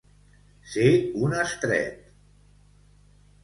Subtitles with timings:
[0.71, 0.87] Ser
[1.27, 2.03] un estret.